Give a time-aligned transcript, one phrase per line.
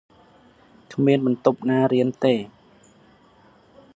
[0.93, 2.33] គ្មានបន្ទប់ណារៀនទេ។